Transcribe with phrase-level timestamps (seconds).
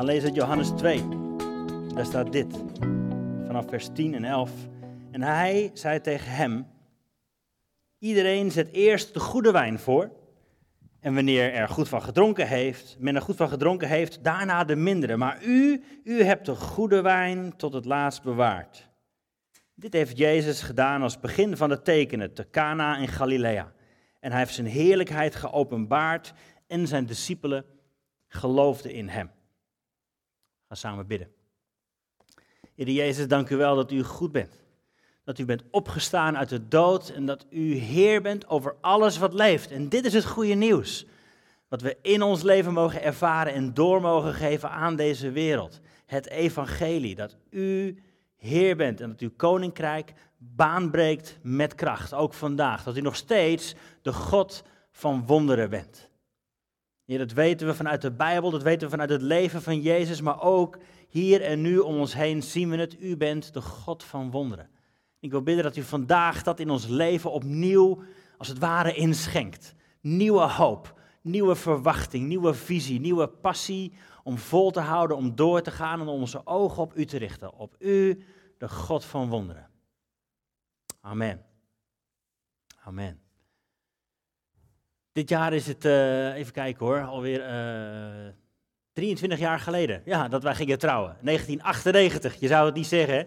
[0.00, 1.08] gaan lezen uit Johannes 2.
[1.94, 2.64] Daar staat dit,
[3.46, 4.50] vanaf vers 10 en 11.
[5.10, 6.66] En hij zei tegen hem,
[7.98, 10.10] iedereen zet eerst de goede wijn voor.
[11.00, 14.76] En wanneer er goed van gedronken heeft, men er goed van gedronken heeft, daarna de
[14.76, 15.16] mindere.
[15.16, 18.88] Maar u, u hebt de goede wijn tot het laatst bewaard.
[19.74, 23.72] Dit heeft Jezus gedaan als begin van de tekenen te Cana in Galilea.
[24.20, 26.32] En hij heeft zijn heerlijkheid geopenbaard
[26.66, 27.64] en zijn discipelen
[28.26, 29.30] geloofden in hem.
[30.70, 31.28] Ga samen bidden.
[32.74, 34.62] Heer Jezus, dank u wel dat u goed bent.
[35.24, 39.34] Dat u bent opgestaan uit de dood en dat u Heer bent over alles wat
[39.34, 39.70] leeft.
[39.70, 41.06] En dit is het goede nieuws.
[41.68, 45.80] Wat we in ons leven mogen ervaren en door mogen geven aan deze wereld.
[46.06, 48.02] Het evangelie, dat u
[48.36, 52.82] Heer bent en dat uw koninkrijk baanbreekt met kracht, ook vandaag.
[52.82, 56.09] Dat u nog steeds de God van wonderen bent.
[57.10, 60.20] Ja, dat weten we vanuit de Bijbel, dat weten we vanuit het leven van Jezus,
[60.20, 63.00] maar ook hier en nu om ons heen zien we het.
[63.00, 64.70] U bent de God van wonderen.
[65.18, 68.02] Ik wil bidden dat u vandaag dat in ons leven opnieuw,
[68.38, 69.74] als het ware, inschenkt.
[70.00, 75.70] Nieuwe hoop, nieuwe verwachting, nieuwe visie, nieuwe passie om vol te houden, om door te
[75.70, 77.52] gaan en om onze ogen op u te richten.
[77.52, 78.24] Op u,
[78.58, 79.70] de God van wonderen.
[81.00, 81.44] Amen.
[82.84, 83.29] Amen.
[85.12, 88.32] Dit jaar is het, uh, even kijken hoor, alweer uh, eh,
[88.92, 90.02] 23 jaar geleden.
[90.04, 91.16] Ja, dat wij gingen trouwen.
[91.20, 93.26] 1998, je zou het niet zeggen.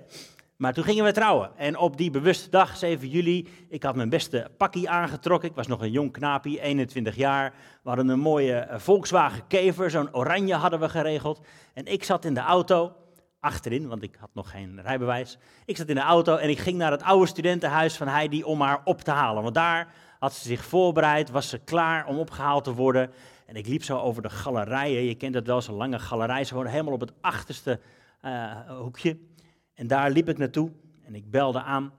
[0.56, 1.52] Maar toen gingen we trouwen.
[1.58, 5.50] En op die bewuste dag, 7 juli, ik had mijn beste pakkie aangetrokken.
[5.50, 7.54] Ik was nog een jong knaapie, 21 jaar.
[7.84, 11.42] We hadden een mooie eh, Volkswagen Kever, zo'n oranje hadden we geregeld.
[11.74, 12.96] En ik zat in de auto,
[13.44, 15.38] achterin, want ik had nog geen rijbewijs.
[15.66, 18.62] Ik zat in de auto en ik ging naar het oude studentenhuis van Heidi om
[18.62, 19.44] haar op te halen.
[19.44, 23.12] Want daar had ze zich voorbereid, was ze klaar om opgehaald te worden.
[23.46, 25.04] En ik liep zo over de galerijen.
[25.04, 26.44] Je kent het wel, zo'n lange galerij.
[26.44, 27.80] Ze wonen helemaal op het achterste
[28.26, 29.18] uh, hoekje.
[29.74, 30.72] En daar liep ik naartoe
[31.06, 31.94] en ik belde aan.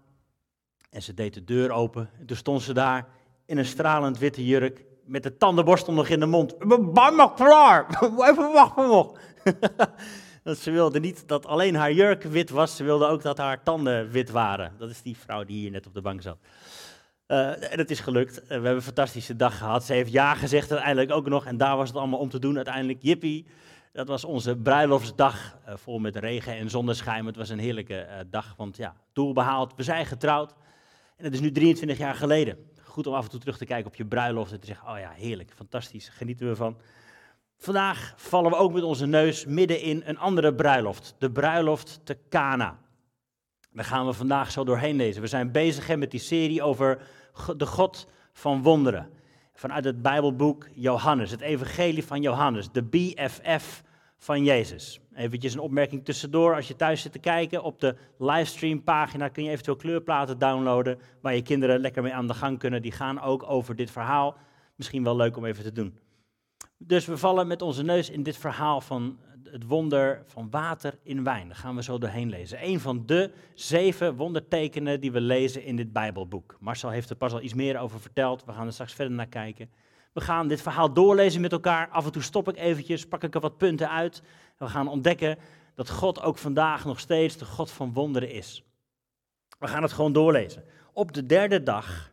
[0.91, 2.11] En ze deed de deur open.
[2.19, 3.07] En toen stond ze daar
[3.47, 4.85] in een stralend witte jurk.
[5.05, 6.59] Met de tandenborstel nog in de mond.
[6.93, 7.87] Bijna klaar.
[8.29, 9.19] Even wachten nog.
[10.53, 12.77] ze wilde niet dat alleen haar jurk wit was.
[12.77, 14.73] Ze wilde ook dat haar tanden wit waren.
[14.79, 16.39] Dat is die vrouw die hier net op de bank zat.
[17.29, 18.43] Uh, en het is gelukt.
[18.43, 19.85] Uh, we hebben een fantastische dag gehad.
[19.85, 21.47] Ze heeft ja gezegd uiteindelijk ook nog.
[21.47, 23.03] En daar was het allemaal om te doen uiteindelijk.
[23.03, 23.47] Jippie.
[23.93, 25.59] Dat was onze bruiloftsdag.
[25.69, 27.27] Uh, vol met regen en zonneschijn.
[27.27, 28.55] Het was een heerlijke dag.
[28.57, 29.73] Want ja, doel behaald.
[29.77, 30.55] We zijn getrouwd.
[31.17, 32.59] En het is nu 23 jaar geleden.
[32.83, 34.53] Goed om af en toe terug te kijken op je bruiloft.
[34.53, 36.09] En te zeggen, oh ja, heerlijk, fantastisch.
[36.09, 36.77] Genieten we van.
[37.65, 41.15] Vandaag vallen we ook met onze neus midden in een andere bruiloft.
[41.19, 42.79] De bruiloft te Cana.
[43.73, 45.23] Daar gaan we vandaag zo doorheen lezen.
[45.23, 46.99] We zijn bezig met die serie over
[47.57, 49.11] de God van wonderen.
[49.55, 53.83] Vanuit het Bijbelboek Johannes, het Evangelie van Johannes, de BFF
[54.17, 55.01] van Jezus.
[55.15, 56.55] Eventjes een opmerking tussendoor.
[56.55, 61.35] Als je thuis zit te kijken op de livestreampagina kun je eventueel kleurplaten downloaden waar
[61.35, 62.83] je kinderen lekker mee aan de gang kunnen.
[62.83, 64.37] Die gaan ook over dit verhaal.
[64.77, 66.04] Misschien wel leuk om even te doen.
[66.79, 69.19] Dus we vallen met onze neus in dit verhaal van
[69.55, 71.49] het wonder van water in wijn.
[71.49, 72.67] Daar gaan we zo doorheen lezen.
[72.67, 76.57] Een van de zeven wondertekenen die we lezen in dit Bijbelboek.
[76.61, 78.45] Marcel heeft er pas al iets meer over verteld.
[78.45, 79.71] We gaan er straks verder naar kijken.
[80.13, 81.89] We gaan dit verhaal doorlezen met elkaar.
[81.89, 84.23] Af en toe stop ik eventjes, pak ik er wat punten uit.
[84.59, 85.39] We gaan ontdekken
[85.75, 88.65] dat God ook vandaag nog steeds de God van wonderen is.
[89.59, 90.65] We gaan het gewoon doorlezen.
[90.93, 92.13] Op de derde dag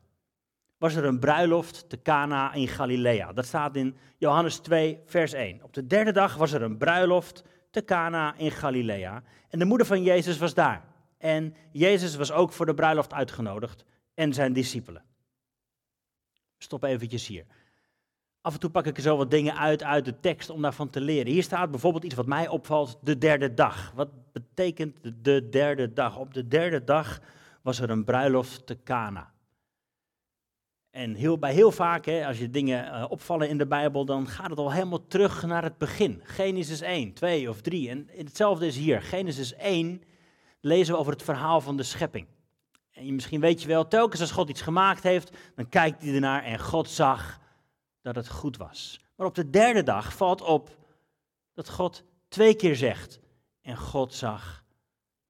[0.82, 3.34] was er een bruiloft te Cana in Galilea.
[3.34, 5.64] Dat staat in Johannes 2, vers 1.
[5.64, 9.24] Op de derde dag was er een bruiloft te Cana in Galilea.
[9.50, 10.86] En de moeder van Jezus was daar.
[11.18, 15.04] En Jezus was ook voor de bruiloft uitgenodigd en zijn discipelen.
[16.58, 17.46] Stop eventjes hier.
[18.42, 20.90] Af en toe pak ik er zo wat dingen uit uit de tekst om daarvan
[20.90, 21.32] te leren.
[21.32, 23.92] Hier staat bijvoorbeeld iets wat mij opvalt, de derde dag.
[23.96, 26.18] Wat betekent de derde dag?
[26.18, 27.20] Op de derde dag
[27.62, 29.32] was er een bruiloft te Cana.
[30.92, 34.28] En heel, bij heel vaak, hè, als je dingen uh, opvallen in de Bijbel, dan
[34.28, 36.22] gaat het al helemaal terug naar het begin.
[36.24, 37.90] Genesis 1, 2 of 3.
[37.90, 39.02] En hetzelfde is hier.
[39.02, 40.04] Genesis 1
[40.62, 42.28] lezen we over het verhaal van de schepping.
[42.92, 46.44] En misschien weet je wel, telkens als God iets gemaakt heeft, dan kijkt hij ernaar
[46.44, 47.40] en God zag
[48.02, 49.00] dat het goed was.
[49.16, 50.78] Maar op de derde dag valt op
[51.54, 53.20] dat God twee keer zegt.
[53.62, 54.64] En God zag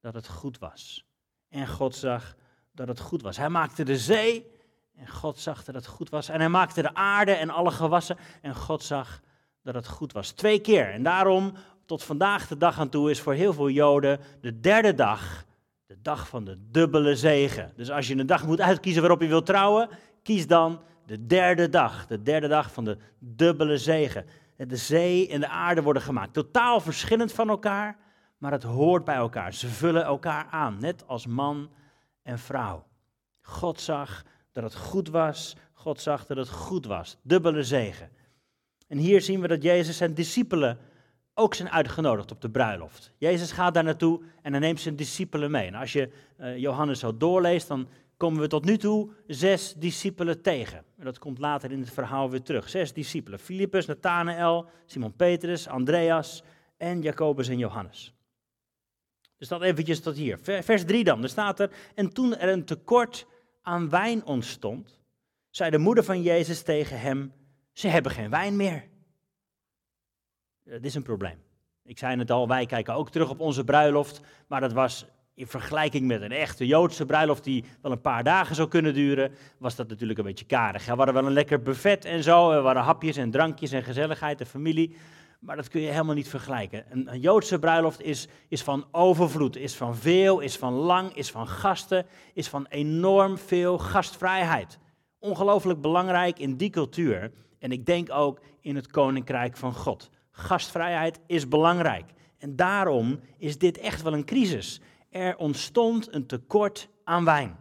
[0.00, 1.06] dat het goed was.
[1.48, 2.36] En God zag
[2.72, 3.36] dat het goed was.
[3.36, 4.51] Hij maakte de zee
[5.02, 6.28] en God zag dat het goed was.
[6.28, 8.16] En hij maakte de aarde en alle gewassen.
[8.40, 9.20] En God zag
[9.62, 10.30] dat het goed was.
[10.30, 10.90] Twee keer.
[10.90, 11.52] En daarom,
[11.86, 15.44] tot vandaag de dag aan toe, is voor heel veel Joden de derde dag
[15.86, 17.72] de dag van de dubbele zegen.
[17.76, 19.88] Dus als je een dag moet uitkiezen waarop je wilt trouwen,
[20.22, 22.06] kies dan de derde dag.
[22.06, 24.26] De derde dag van de dubbele zegen.
[24.56, 26.32] De zee en de aarde worden gemaakt.
[26.32, 27.96] Totaal verschillend van elkaar,
[28.38, 29.54] maar het hoort bij elkaar.
[29.54, 31.70] Ze vullen elkaar aan, net als man
[32.22, 32.86] en vrouw.
[33.40, 35.56] God zag dat het goed was.
[35.72, 37.16] God zag dat het goed was.
[37.22, 38.10] Dubbele zegen.
[38.88, 40.78] En hier zien we dat Jezus zijn discipelen
[41.34, 43.12] ook zijn uitgenodigd op de bruiloft.
[43.18, 45.66] Jezus gaat daar naartoe en hij neemt zijn discipelen mee.
[45.66, 50.42] En als je uh, Johannes zo doorleest, dan komen we tot nu toe zes discipelen
[50.42, 50.84] tegen.
[50.98, 52.68] En dat komt later in het verhaal weer terug.
[52.68, 53.38] Zes discipelen.
[53.38, 56.42] Filippus, Nathanael, Simon Petrus, Andreas
[56.76, 58.14] en Jacobus en Johannes.
[59.38, 60.38] Dus dat eventjes tot hier.
[60.42, 63.26] Vers 3 dan, er staat er, en toen er een tekort
[63.62, 65.00] aan wijn ontstond,
[65.50, 67.32] zei de moeder van Jezus tegen hem,
[67.72, 68.88] ze hebben geen wijn meer.
[70.64, 71.42] Dit is een probleem.
[71.84, 75.46] Ik zei het al, wij kijken ook terug op onze bruiloft, maar dat was in
[75.46, 79.76] vergelijking met een echte Joodse bruiloft die wel een paar dagen zou kunnen duren, was
[79.76, 80.84] dat natuurlijk een beetje karig.
[80.84, 84.40] We hadden wel een lekker buffet en zo, er waren hapjes en drankjes en gezelligheid
[84.40, 84.96] en familie,
[85.42, 86.84] maar dat kun je helemaal niet vergelijken.
[86.88, 91.48] Een, Joodse bruiloft is, is van overvloed, is van veel, is van lang, is van
[91.48, 94.78] gasten, is van enorm veel gastvrijheid.
[95.18, 100.10] Ongelooflijk belangrijk in die cultuur en ik denk ook in het koninkrijk van God.
[100.30, 102.10] Gastvrijheid is belangrijk.
[102.38, 104.80] En daarom is dit echt wel een crisis.
[105.10, 107.56] Er ontstond een tekort aan wijn.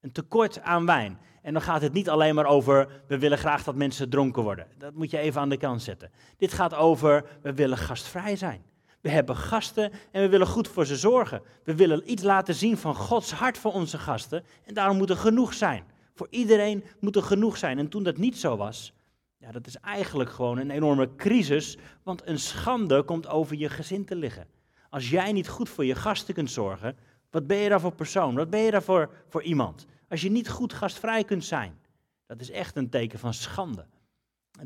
[0.00, 1.18] Een tekort aan wijn.
[1.42, 4.66] En dan gaat het niet alleen maar over, we willen graag dat mensen dronken worden.
[4.78, 6.10] Dat moet je even aan de kant zetten.
[6.36, 8.62] Dit gaat over, we willen gastvrij zijn.
[9.00, 11.42] We hebben gasten en we willen goed voor ze zorgen.
[11.64, 14.44] We willen iets laten zien van Gods hart voor onze gasten.
[14.64, 15.84] En daarom moet er genoeg zijn.
[16.14, 17.78] Voor iedereen moet er genoeg zijn.
[17.78, 18.92] En toen dat niet zo was,
[19.36, 24.04] ja, dat is eigenlijk gewoon een enorme crisis, want een schande komt over je gezin
[24.04, 24.46] te liggen.
[24.90, 26.96] Als jij niet goed voor je gasten kunt zorgen,
[27.30, 28.34] wat ben je daar voor persoon?
[28.34, 29.86] Wat ben je daar voor, voor iemand?
[30.10, 31.78] Als je niet goed gastvrij kunt zijn,
[32.26, 33.86] dat is echt een teken van schande.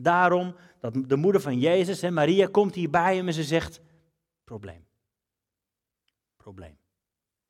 [0.01, 3.81] Daarom dat de moeder van Jezus, en Maria, komt hier bij hem en ze zegt:
[4.45, 4.87] probleem.
[6.37, 6.79] Probleem.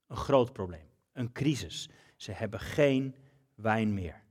[0.07, 0.89] Een groot probleem.
[1.13, 1.89] Een crisis.
[2.17, 3.15] Ze hebben geen
[3.55, 4.23] wijn meer.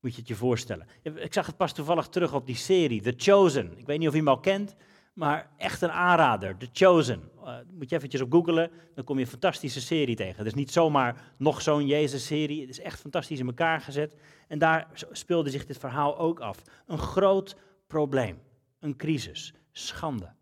[0.00, 0.86] Moet je het je voorstellen.
[1.02, 3.78] Ik zag het pas toevallig terug op die serie, The Chosen.
[3.78, 4.74] Ik weet niet of je hem al kent,
[5.16, 7.30] maar echt een aanrader, The Chosen.
[7.36, 10.36] Uh, moet je eventjes op googlen, dan kom je een fantastische serie tegen.
[10.36, 14.14] Het is niet zomaar nog zo'n Jezus-serie, het is echt fantastisch in elkaar gezet.
[14.48, 16.62] En daar speelde zich dit verhaal ook af.
[16.86, 18.38] Een groot probleem,
[18.80, 20.34] een crisis, schande.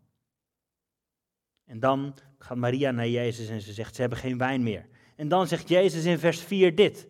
[1.65, 4.87] En dan gaat Maria naar Jezus en ze zegt, ze hebben geen wijn meer.
[5.15, 7.07] En dan zegt Jezus in vers 4 dit.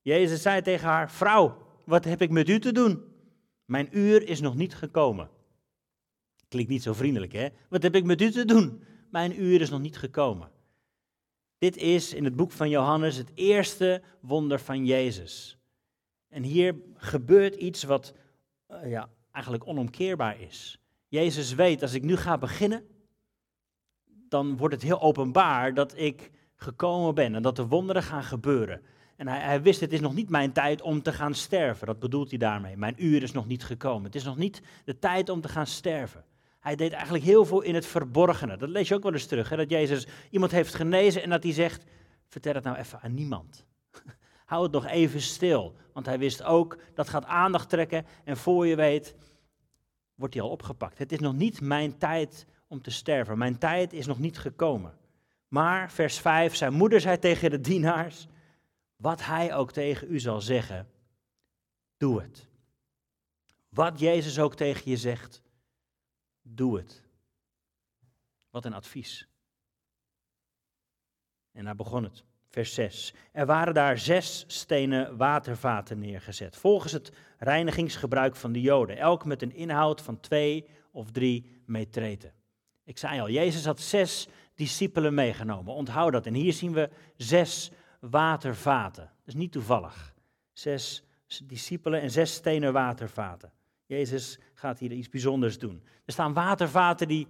[0.00, 3.04] Jezus zei tegen haar: Vrouw, wat heb ik met u te doen?
[3.64, 5.30] Mijn uur is nog niet gekomen.
[6.50, 7.48] Klinkt niet zo vriendelijk, hè?
[7.68, 8.82] Wat heb ik met u te doen?
[9.10, 10.50] Mijn uur is nog niet gekomen.
[11.58, 15.58] Dit is in het boek van Johannes het eerste wonder van Jezus.
[16.28, 18.14] En hier gebeurt iets wat
[18.70, 20.80] uh, ja, eigenlijk onomkeerbaar is.
[21.08, 22.84] Jezus weet, als ik nu ga beginnen,
[24.28, 28.82] dan wordt het heel openbaar dat ik gekomen ben en dat de wonderen gaan gebeuren.
[29.16, 31.86] En hij, hij, wist, het is nog niet mijn tijd om te gaan sterven.
[31.86, 32.76] Dat bedoelt hij daarmee.
[32.76, 34.04] Mijn uur is nog niet gekomen.
[34.04, 36.24] Het is nog niet de tijd om te gaan sterven.
[36.60, 38.56] Hij deed eigenlijk heel veel in het verborgene.
[38.56, 39.48] Dat lees je ook wel eens terug.
[39.48, 39.56] Hè?
[39.56, 41.84] Dat Jezus iemand heeft genezen en dat hij zegt,
[42.26, 43.64] vertel het nou even aan niemand.
[44.44, 45.76] Hou het nog even stil.
[45.92, 48.06] Want hij wist ook, dat gaat aandacht trekken.
[48.24, 49.14] En voor je weet,
[50.14, 50.98] wordt hij al opgepakt.
[50.98, 53.38] Het is nog niet mijn tijd om te sterven.
[53.38, 54.98] Mijn tijd is nog niet gekomen.
[55.48, 58.28] Maar, vers 5, zijn moeder zei tegen de dienaars
[58.96, 60.88] wat hij ook tegen u zal zeggen,
[61.96, 62.48] doe het.
[63.68, 65.42] Wat Jezus ook tegen je zegt,
[66.42, 67.02] doe het.
[68.50, 69.28] Wat een advies.
[71.52, 72.24] En daar begon het.
[72.48, 73.14] Vers 6.
[73.32, 79.42] Er waren daar zes stenen watervaten neergezet, volgens het reinigingsgebruik van de Joden, elk met
[79.42, 82.32] een inhoud van twee of drie metreten.
[82.84, 85.74] Ik zei al, Jezus had zes discipelen meegenomen.
[85.74, 86.26] Onthoud dat.
[86.26, 87.70] En hier zien we zes
[88.00, 89.04] watervaten.
[89.04, 90.14] Dat is niet toevallig.
[90.52, 91.04] Zes
[91.44, 93.52] discipelen en zes stenen watervaten.
[93.90, 95.82] Jezus gaat hier iets bijzonders doen.
[96.04, 97.26] Er staan watervaten die,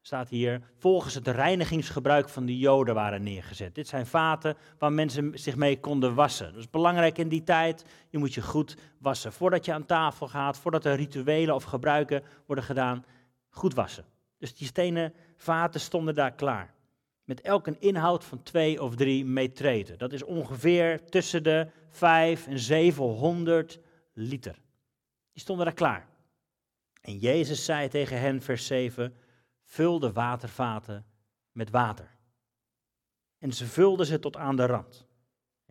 [0.00, 3.74] staat hier, volgens het reinigingsgebruik van de Joden waren neergezet.
[3.74, 6.52] Dit zijn vaten waar mensen zich mee konden wassen.
[6.52, 7.84] Dat is belangrijk in die tijd.
[8.10, 9.32] Je moet je goed wassen.
[9.32, 13.04] Voordat je aan tafel gaat, voordat er rituelen of gebruiken worden gedaan,
[13.48, 14.04] goed wassen.
[14.38, 16.74] Dus die stenen vaten stonden daar klaar
[17.24, 19.98] met elk een inhoud van twee of drie metreten.
[19.98, 23.80] Dat is ongeveer tussen de 5 en 700
[24.12, 24.60] liter.
[25.32, 26.08] Die stonden daar klaar.
[27.00, 29.14] En Jezus zei tegen hen, vers 7,
[29.64, 31.06] vul de watervaten
[31.52, 32.16] met water.
[33.38, 35.06] En ze vulden ze tot aan de rand.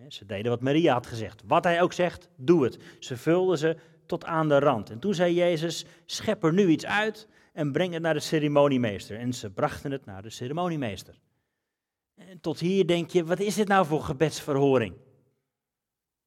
[0.08, 1.44] Ze deden wat Maria had gezegd.
[1.46, 2.78] Wat hij ook zegt, doe het.
[3.00, 4.90] Ze vulden ze tot aan de rand.
[4.90, 9.18] En toen zei Jezus, schep er nu iets uit en breng het naar de ceremoniemeester.
[9.18, 11.20] En ze brachten het naar de ceremoniemeester.
[12.16, 14.96] En tot hier denk je, wat is dit nou voor gebedsverhoring?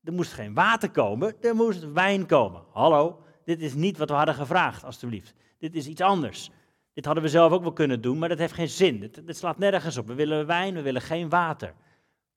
[0.04, 2.62] Er moest geen water komen, er moest wijn komen.
[2.72, 5.34] Hallo, dit is niet wat we hadden gevraagd, alstublieft.
[5.58, 6.50] Dit is iets anders.
[6.92, 9.00] Dit hadden we zelf ook wel kunnen doen, maar dat heeft geen zin.
[9.00, 10.06] Dit, slaat nergens op.
[10.06, 11.74] We willen wijn, we willen geen water.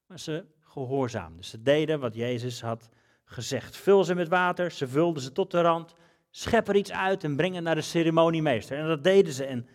[0.06, 1.44] Maar ze gehoorzaamden.
[1.44, 2.90] Ze deden wat Jezus had
[3.26, 3.78] gezegd.
[3.78, 5.94] Vul ze met water, ze vulden ze tot de rand.
[6.30, 8.78] Schep er iets uit en breng het naar de ceremoniemeester.
[8.78, 9.46] En dat deden ze.
[9.46, 9.68] En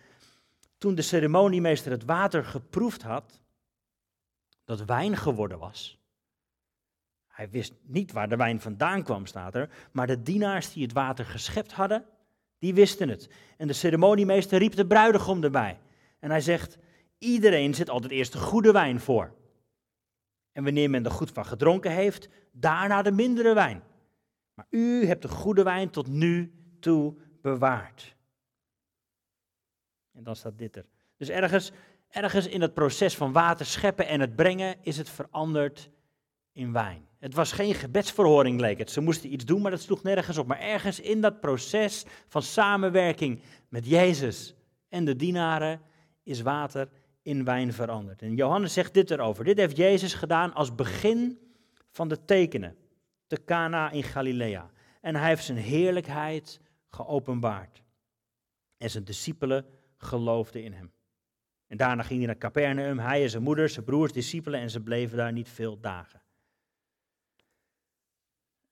[0.77, 3.39] toen de ceremoniemeester het water geproefd had,
[4.65, 6.02] dat wijn geworden was.
[7.33, 9.69] Hij wist niet waar de wijn vandaan kwam, staat er.
[9.91, 12.05] Maar de dienaars die het water geschept hadden,
[12.59, 13.29] die wisten het.
[13.57, 15.79] En de ceremoniemeester riep de bruidegom erbij.
[16.19, 16.77] En hij zegt,
[17.17, 19.33] iedereen zet altijd eerst de goede wijn voor.
[20.51, 23.83] En wanneer men er goed van gedronken heeft, daarna de mindere wijn.
[24.53, 28.15] Maar u hebt de goede wijn tot nu toe bewaard.
[30.11, 30.85] En dan staat dit er.
[31.17, 31.71] Dus ergens,
[32.09, 35.89] ergens in het proces van water scheppen en het brengen is het veranderd
[36.51, 37.11] in wijn.
[37.23, 38.91] Het was geen gebedsverhoring, leek het.
[38.91, 40.47] Ze moesten iets doen, maar dat sloeg nergens op.
[40.47, 44.55] Maar ergens in dat proces van samenwerking met Jezus
[44.89, 45.81] en de dienaren
[46.23, 46.89] is water
[47.21, 48.21] in wijn veranderd.
[48.21, 49.43] En Johannes zegt dit erover.
[49.43, 51.39] Dit heeft Jezus gedaan als begin
[51.91, 52.75] van de tekenen
[53.27, 54.69] te Cana in Galilea.
[55.01, 57.83] En hij heeft zijn heerlijkheid geopenbaard.
[58.77, 59.65] En zijn discipelen
[59.97, 60.91] geloofden in hem.
[61.67, 64.81] En daarna ging hij naar Capernaum, hij en zijn moeder, zijn broers, discipelen, en ze
[64.81, 66.22] bleven daar niet veel dagen.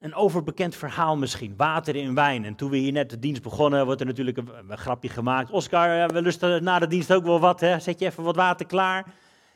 [0.01, 2.45] Een overbekend verhaal misschien, water in wijn.
[2.45, 5.51] En toen we hier net de dienst begonnen, wordt er natuurlijk een, grapje gemaakt.
[5.51, 7.79] Oscar, we lusten na de dienst ook wel wat, hè?
[7.79, 9.05] zet je even wat water klaar.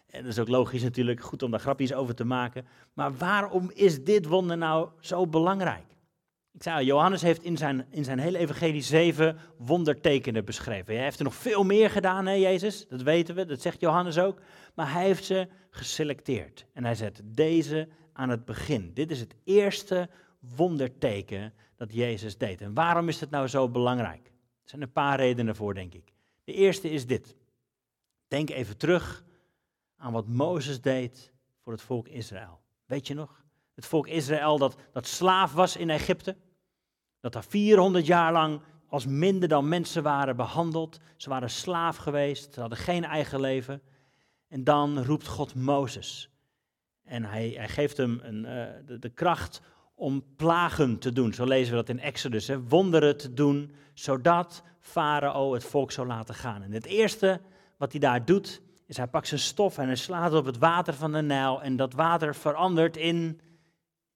[0.10, 2.66] En dat is ook logisch natuurlijk, goed om daar grapjes over te maken.
[2.94, 5.86] Maar waarom is dit wonder nou zo belangrijk?
[6.54, 10.94] Ik zei, Johannes heeft in zijn, in zijn hele evangelie zeven wondertekenen beschreven.
[10.94, 12.88] Hij heeft er nog veel meer gedaan, hè, Jezus?
[12.88, 14.40] Dat weten we, dat zegt Johannes ook.
[14.76, 16.66] Maar hij heeft ze geselecteerd.
[16.74, 18.92] En hij zet deze aan het begin.
[18.94, 20.10] Dit is het eerste
[20.56, 22.62] wonderteken dat Jezus deed.
[22.62, 24.26] En waarom is het nou zo belangrijk?
[24.28, 26.14] Er zijn een paar redenen voor, denk ik.
[26.44, 27.36] De eerste is dit.
[28.28, 29.24] Denk even terug
[29.98, 31.34] aan wat Mozes deed
[31.64, 32.62] voor het volk Israël.
[32.86, 33.44] Weet je nog?
[33.76, 36.36] Het volk Israël dat, dat slaaf was in Egypte.
[37.20, 41.00] Dat daar 400 jaar lang als minder dan mensen waren behandeld.
[41.16, 43.82] Ze waren slaaf geweest, ze hadden geen eigen leven.
[44.48, 46.30] En dan roept God Mozes.
[47.04, 48.42] En hij, hij geeft hem een,
[48.86, 49.62] de, de, kracht
[49.96, 51.34] om plagen te doen.
[51.34, 52.48] Zo lezen we dat in Exodus.
[52.48, 52.62] Hè?
[52.68, 56.62] Wonderen te doen, zodat Farao het volk zou laten gaan.
[56.62, 57.42] En het eerste
[57.78, 60.94] wat hij daar doet, is hij pakt zijn stof en hij slaat op het water
[60.94, 61.62] van de Nijl.
[61.62, 63.40] En dat water verandert in,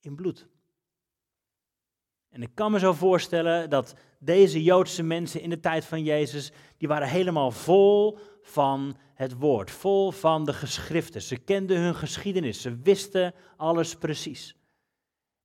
[0.01, 0.48] in bloed.
[2.29, 6.51] En ik kan me zo voorstellen dat deze Joodse mensen in de tijd van Jezus,
[6.77, 11.21] die waren helemaal vol van het woord, vol van de geschriften.
[11.21, 14.58] Ze kenden hun geschiedenis, ze wisten alles precies.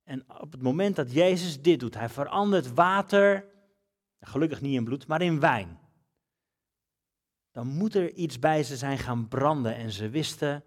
[0.05, 3.45] En op het moment dat Jezus dit doet, hij verandert water,
[4.19, 5.79] gelukkig niet in bloed, maar in wijn.
[7.51, 10.63] Dan moet er iets bij ze zijn gaan branden en ze wisten,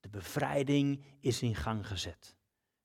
[0.00, 2.36] de bevrijding is in gang gezet.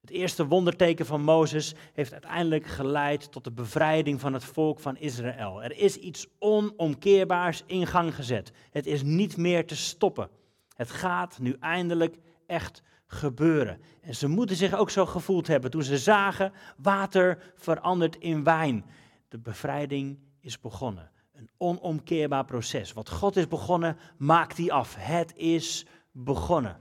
[0.01, 4.97] Het eerste wonderteken van Mozes heeft uiteindelijk geleid tot de bevrijding van het volk van
[4.97, 5.63] Israël.
[5.63, 8.51] Er is iets onomkeerbaars in gang gezet.
[8.69, 10.29] Het is niet meer te stoppen.
[10.75, 12.17] Het gaat nu eindelijk
[12.47, 13.81] echt gebeuren.
[14.01, 18.85] En ze moeten zich ook zo gevoeld hebben toen ze zagen water verandert in wijn.
[19.27, 21.11] De bevrijding is begonnen.
[21.33, 22.93] Een onomkeerbaar proces.
[22.93, 24.95] Wat God is begonnen, maakt hij af.
[24.97, 26.79] Het is begonnen.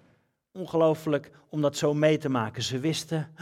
[0.53, 2.63] Ongelooflijk om dat zo mee te maken.
[2.63, 3.35] Ze wisten,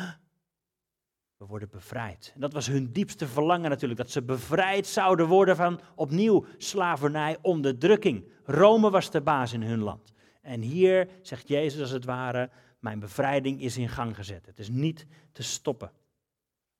[1.36, 2.30] we worden bevrijd.
[2.34, 7.36] En dat was hun diepste verlangen natuurlijk, dat ze bevrijd zouden worden van opnieuw slavernij,
[7.42, 8.28] onderdrukking.
[8.44, 10.12] Rome was de baas in hun land.
[10.42, 14.46] En hier zegt Jezus als het ware, mijn bevrijding is in gang gezet.
[14.46, 15.90] Het is niet te stoppen.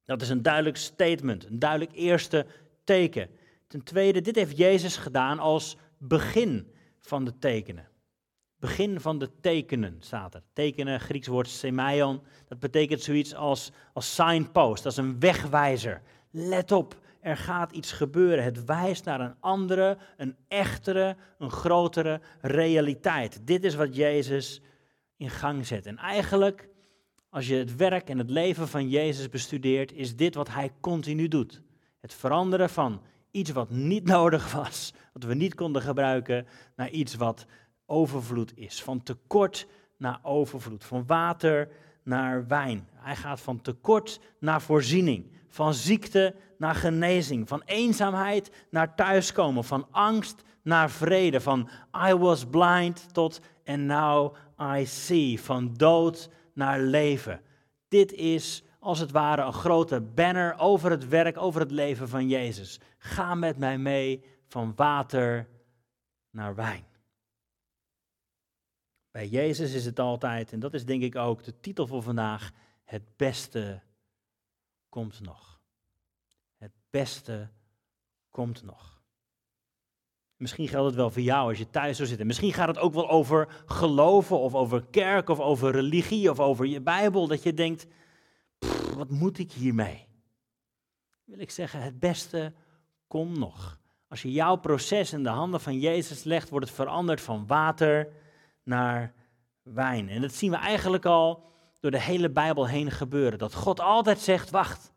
[0.05, 2.47] Dat is een duidelijk statement, een duidelijk eerste
[2.85, 3.29] teken.
[3.67, 7.89] Ten tweede, dit heeft Jezus gedaan als begin van de tekenen.
[8.57, 10.43] Begin van de tekenen staat er.
[10.53, 16.03] Tekenen, Grieks woord semaion, dat betekent zoiets als, als signpost, als een wegwijzer.
[16.31, 18.45] Let op, er gaat iets gebeuren.
[18.45, 23.47] Het wijst naar een andere, een echtere, een grotere realiteit.
[23.47, 24.61] Dit is wat Jezus
[25.19, 25.87] in gang zet.
[25.87, 26.69] En eigenlijk,
[27.31, 31.29] als je het werk en het leven van Jezus bestudeert, is dit wat hij continu
[31.29, 31.63] doet.
[32.01, 36.47] Het veranderen van iets wat niet nodig was, wat we niet konden gebruiken,
[36.77, 37.47] naar iets wat
[37.87, 38.83] overvloed is.
[38.83, 40.85] Van tekort naar overvloed.
[40.85, 41.69] Van water
[42.03, 42.89] naar wijn.
[42.95, 49.87] Hij gaat van tekort naar voorziening, van ziekte naar genezing, van eenzaamheid naar thuiskomen, van
[49.91, 51.69] angst naar vrede, van
[52.09, 57.43] I was blind tot and now I see, van dood naar leven.
[57.89, 62.29] Dit is als het ware een grote banner over het werk, over het leven van
[62.29, 62.81] Jezus.
[62.99, 65.49] Ga met mij mee van water
[66.31, 66.87] naar wijn.
[69.11, 72.51] Bij Jezus is het altijd, en dat is denk ik ook de titel voor vandaag,
[72.85, 73.83] het beste
[74.89, 75.61] komt nog.
[76.57, 77.51] Het beste
[78.31, 78.98] komt nog.
[80.39, 82.27] Misschien geldt het wel voor jou als je thuis zou zitten.
[82.27, 86.67] Misschien gaat het ook wel over geloven of over kerk of over religie of over
[86.67, 87.27] je Bijbel.
[87.27, 87.87] Dat je denkt,
[88.95, 90.07] wat moet ik hiermee?
[91.25, 92.53] Wil ik zeggen, het beste
[93.07, 93.81] komt nog.
[94.09, 98.13] Als je jouw proces in de handen van Jezus legt, wordt het veranderd van water
[98.63, 99.15] naar
[99.63, 100.09] wijn.
[100.09, 101.47] En dat zien we eigenlijk al
[101.81, 103.39] door de hele Bijbel heen gebeuren.
[103.39, 104.93] Dat God altijd zegt, wacht,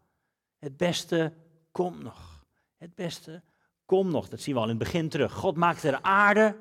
[0.59, 1.33] het beste
[1.71, 2.45] komt nog.
[2.77, 3.41] Het beste
[3.85, 4.29] komt nog.
[4.29, 5.33] Dat zien we al in het begin terug.
[5.33, 6.57] God maakte de aarde,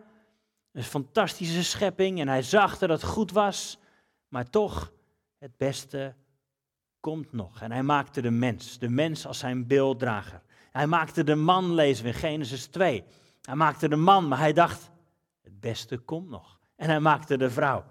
[0.72, 3.78] een fantastische schepping, en hij zag dat het goed was,
[4.28, 4.92] maar toch,
[5.38, 6.14] het beste
[7.00, 7.60] komt nog.
[7.60, 10.42] En hij maakte de mens, de mens als zijn beelddrager.
[10.70, 13.04] Hij maakte de man, lezen we in Genesis 2.
[13.42, 14.90] Hij maakte de man, maar hij dacht,
[15.42, 16.58] het beste komt nog.
[16.76, 17.84] En hij maakte de vrouw.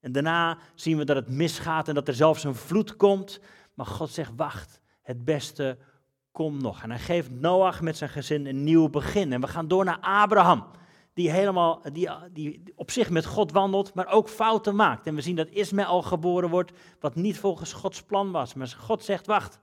[0.00, 3.40] En daarna zien we dat het misgaat en dat er zelfs een vloed komt.
[3.74, 5.95] Maar God zegt, wacht, het beste komt
[6.38, 6.82] nog.
[6.82, 9.32] En hij geeft Noach met zijn gezin een nieuw begin.
[9.32, 10.66] En we gaan door naar Abraham,
[11.12, 15.06] die, helemaal, die, die op zich met God wandelt, maar ook fouten maakt.
[15.06, 18.54] En we zien dat Ismaël geboren wordt, wat niet volgens Gods plan was.
[18.54, 19.60] Maar God zegt, wacht,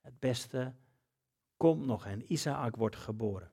[0.00, 0.74] het beste
[1.56, 2.06] komt nog.
[2.06, 3.50] En Isaac wordt geboren.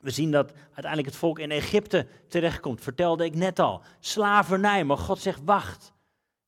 [0.00, 3.82] We zien dat uiteindelijk het volk in Egypte terechtkomt, vertelde ik net al.
[4.00, 5.92] Slavernij, maar God zegt, wacht,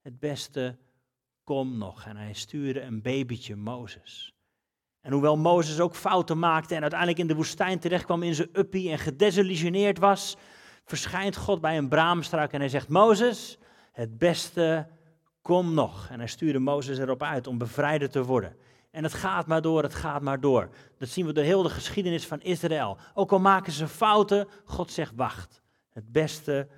[0.00, 0.78] het beste
[1.44, 2.04] komt nog.
[2.04, 4.31] En hij stuurde een babytje, Mozes.
[5.02, 8.90] En hoewel Mozes ook fouten maakte en uiteindelijk in de woestijn terechtkwam in zijn uppie
[8.90, 10.36] en gedesillusioneerd was,
[10.84, 13.58] verschijnt God bij een braamstrak en hij zegt, Mozes,
[13.92, 14.86] het beste
[15.42, 16.08] komt nog.
[16.10, 18.56] En hij stuurde Mozes erop uit om bevrijder te worden.
[18.90, 20.68] En het gaat maar door, het gaat maar door.
[20.98, 22.96] Dat zien we door heel de geschiedenis van Israël.
[23.14, 25.62] Ook al maken ze fouten, God zegt wacht.
[25.92, 26.68] Het beste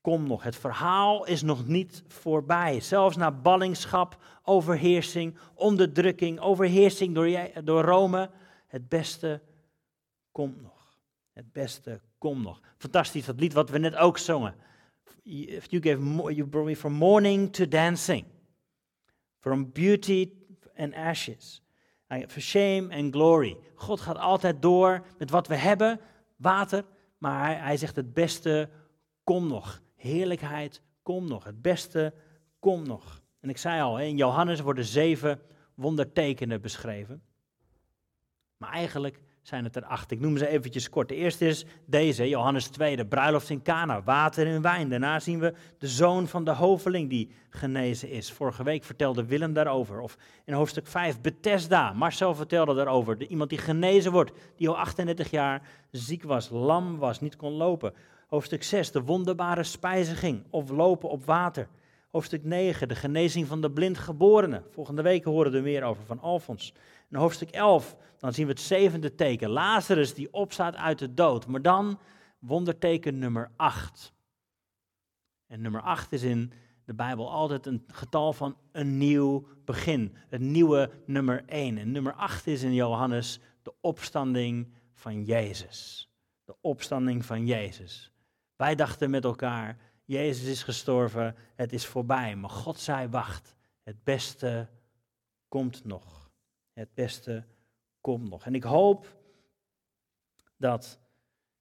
[0.00, 0.42] komt nog.
[0.42, 2.80] Het verhaal is nog niet voorbij.
[2.80, 8.30] Zelfs na ballingschap, overheersing, onderdrukking, overheersing door, door Rome.
[8.66, 9.40] Het beste
[10.32, 10.98] komt nog.
[11.32, 12.60] Het beste komt nog.
[12.76, 14.54] Fantastisch, dat lied wat we net ook zongen.
[15.22, 18.24] You, gave, you brought me from morning to dancing.
[19.38, 20.32] From beauty
[20.76, 21.62] and ashes.
[22.26, 23.56] For shame and glory.
[23.74, 26.00] God gaat altijd door met wat we hebben,
[26.36, 26.84] water,
[27.18, 28.68] maar hij, hij zegt het beste
[29.24, 29.82] kom nog.
[30.00, 31.44] Heerlijkheid kom nog.
[31.44, 32.14] Het beste
[32.58, 33.22] kom nog.
[33.40, 35.40] En ik zei al, in Johannes worden zeven
[35.74, 37.22] wondertekenen beschreven.
[38.56, 40.10] Maar eigenlijk zijn het er acht.
[40.10, 41.08] Ik noem ze eventjes kort.
[41.08, 44.88] De eerste is deze, Johannes 2, de bruiloft in Cana, water en wijn.
[44.88, 48.32] Daarna zien we de zoon van de hoveling die genezen is.
[48.32, 50.00] Vorige week vertelde Willem daarover.
[50.00, 53.18] Of in hoofdstuk 5, Bethesda, Marcel vertelde daarover.
[53.18, 57.52] De, iemand die genezen wordt, die al 38 jaar ziek was, lam was, niet kon
[57.52, 57.94] lopen.
[58.30, 61.68] Hoofdstuk 6, de wonderbare spijziging of lopen op water.
[62.10, 64.62] Hoofdstuk 9, de genezing van de blindgeborene.
[64.70, 66.74] Volgende week horen we meer over van Alfons.
[67.08, 69.48] In hoofdstuk 11, dan zien we het zevende teken.
[69.48, 71.46] Lazarus die opstaat uit de dood.
[71.46, 71.98] Maar dan
[72.38, 74.12] wonderteken nummer 8.
[75.46, 76.52] En nummer 8 is in
[76.84, 80.16] de Bijbel altijd een getal van een nieuw begin.
[80.28, 81.78] Het nieuwe nummer 1.
[81.78, 86.08] En nummer 8 is in Johannes de opstanding van Jezus.
[86.44, 88.09] De opstanding van Jezus.
[88.60, 92.36] Wij dachten met elkaar, Jezus is gestorven, het is voorbij.
[92.36, 94.68] Maar God zei, wacht, het beste
[95.48, 96.30] komt nog.
[96.72, 97.44] Het beste
[98.00, 98.44] komt nog.
[98.44, 99.16] En ik hoop
[100.56, 101.00] dat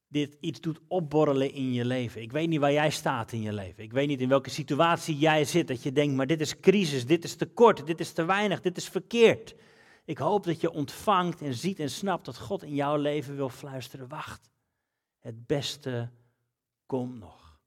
[0.07, 2.21] dit iets doet opborrelen in je leven.
[2.21, 3.83] Ik weet niet waar jij staat in je leven.
[3.83, 5.67] Ik weet niet in welke situatie jij zit.
[5.67, 8.61] Dat je denkt, maar dit is crisis, dit is te kort, dit is te weinig,
[8.61, 9.55] dit is verkeerd.
[10.05, 13.49] Ik hoop dat je ontvangt en ziet en snapt dat God in jouw leven wil
[13.49, 14.07] fluisteren.
[14.07, 14.49] Wacht,
[15.19, 16.09] het beste
[16.89, 17.59] komt nog.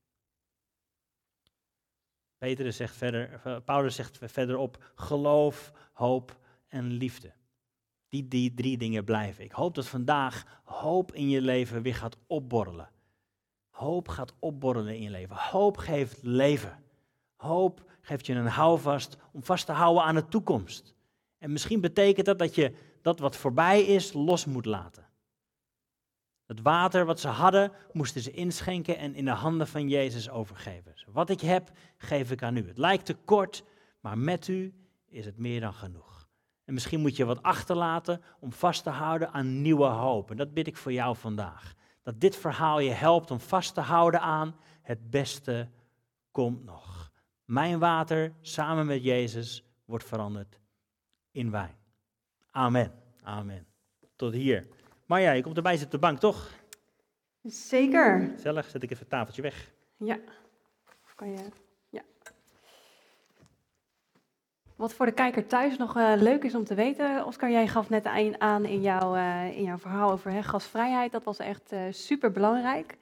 [2.39, 7.33] Petrus zegt verder, eh, Paulus zegt verderop, geloof, hoop en liefde.
[8.09, 9.45] Die, die drie dingen blijven.
[9.45, 12.91] Ik hoop dat vandaag hoop in je leven weer gaat opborrelen.
[13.71, 15.37] Hoop gaat opborrelen in je leven.
[15.37, 16.85] Hoop geeft leven.
[17.37, 20.95] Hoop geeft je een houvast om vast te houden aan de toekomst.
[21.39, 25.12] En misschien betekent dat dat je dat wat voorbij is los moet laten.
[26.53, 30.95] Het water wat ze hadden, moesten ze inschenken en in de handen van Jezus overgeven.
[31.07, 32.67] Wat ik heb, geef ik aan u.
[32.67, 33.65] Het lijkt te kort,
[34.01, 34.75] maar met u
[35.09, 36.29] is het meer dan genoeg.
[36.65, 40.31] En misschien moet je wat achterlaten om vast te houden aan nieuwe hoop.
[40.31, 41.75] En dat bid ik voor jou vandaag.
[42.03, 45.69] Dat dit verhaal je helpt om vast te houden aan het beste
[46.31, 47.13] komt nog.
[47.45, 50.61] Mijn water samen met Jezus wordt veranderd
[51.31, 51.77] in wijn.
[52.51, 52.93] Amen.
[53.23, 53.67] Amen.
[54.17, 54.67] Tot hier.
[55.13, 56.51] Maar ja, je komt erbij zitten op de bank, toch?
[57.43, 58.31] Zeker.
[58.35, 59.71] Gezellig, zet ik even het tafeltje weg.
[59.97, 60.19] Ja.
[61.05, 61.39] Of kan je...
[61.91, 62.03] Ja.
[64.77, 67.89] Wat voor de kijker thuis nog uh, leuk is om te weten, Oscar, jij gaf
[67.89, 71.13] net een aan in jouw, uh, in jouw verhaal over hè, gasvrijheid.
[71.13, 72.97] Dat was echt uh, super belangrijk.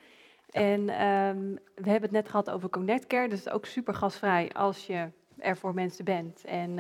[0.51, 4.87] En um, we hebben het net gehad over Connect Care, dus ook super gasvrij als
[4.87, 6.79] je er voor mensen bent en,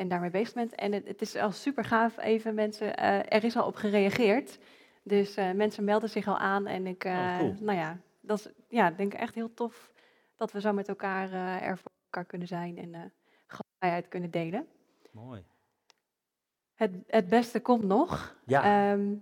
[0.00, 0.74] en daarmee bezig bent.
[0.74, 2.96] En het, het is al super gaaf, even mensen,
[3.28, 4.58] er is al op gereageerd.
[5.02, 7.54] Dus mensen melden zich al aan en ik, Oh, cool.
[7.60, 9.92] nou ja, dat is ja, denk ik echt heel tof
[10.36, 11.32] dat we zo met elkaar
[11.62, 13.12] er voor elkaar kunnen zijn en
[13.46, 14.66] gasvrijheid kunnen delen.
[15.10, 15.44] Mooi.
[16.74, 18.36] Het, het beste komt nog.
[18.46, 18.92] Ja.
[18.92, 19.14] Ehm,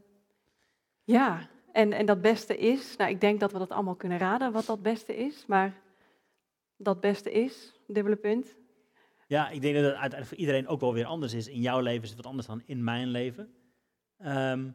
[1.05, 4.53] ja, en, en dat beste is, nou ik denk dat we dat allemaal kunnen raden
[4.53, 5.73] wat dat beste is, maar
[6.77, 8.57] dat beste is, dubbele punt.
[9.29, 11.49] Ja, ik denk dat het uiteindelijk voor iedereen ook wel weer anders is.
[11.49, 13.49] In jouw leven is het wat anders dan in mijn leven.
[14.19, 14.67] Ehm,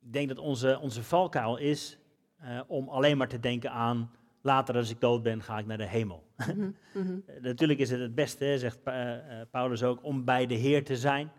[0.00, 1.98] ik denk dat onze, onze valkuil is
[2.42, 5.78] uh, om alleen maar te denken aan later als ik dood ben, ga ik naar
[5.78, 6.22] de hemel.
[6.46, 7.18] Mhm, mhm.
[7.28, 9.16] Uh, Natuurlijk is het het beste, zegt uh,
[9.50, 11.32] Paulus ook, om bij de Heer te zijn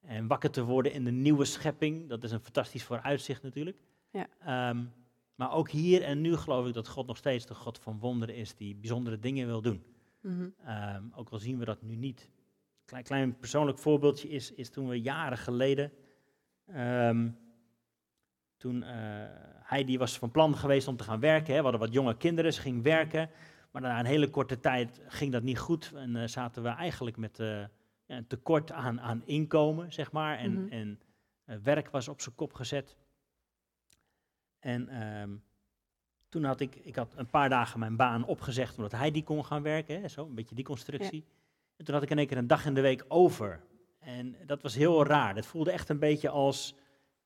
[0.00, 2.08] en wakker te worden in de nieuwe schepping.
[2.08, 3.76] Dat is een fantastisch vooruitzicht natuurlijk.
[4.10, 4.68] Ja.
[4.70, 4.92] Um,
[5.34, 8.34] maar ook hier en nu geloof ik dat God nog steeds de God van wonderen
[8.34, 9.82] is die bijzondere dingen wil doen.
[10.22, 12.20] Um, ook al zien we dat nu niet.
[12.20, 15.92] Een klein, klein persoonlijk voorbeeldje is, is toen we jaren geleden.
[16.76, 17.38] Um,
[18.56, 18.88] toen uh,
[19.62, 21.52] hij die was van plan geweest om te gaan werken.
[21.52, 21.56] Hè.
[21.56, 23.30] We hadden wat jonge kinderen, ze ging werken.
[23.70, 25.92] Maar na een hele korte tijd ging dat niet goed.
[25.94, 27.58] En uh, zaten we eigenlijk met uh,
[28.06, 30.38] ja, een tekort aan, aan inkomen, zeg maar.
[30.38, 30.72] En, Mhm.
[30.72, 30.98] en
[31.62, 32.96] werk was op zijn kop gezet.
[34.58, 35.42] En um,
[36.32, 39.44] toen had ik, ik had een paar dagen mijn baan opgezegd omdat hij die kon
[39.44, 40.00] gaan werken.
[40.00, 41.24] Hè, zo, een beetje die constructie.
[41.76, 43.60] En toen had ik in één keer een dag in de week over.
[43.98, 45.34] En dat was heel raar.
[45.34, 46.74] Dat voelde echt een beetje als,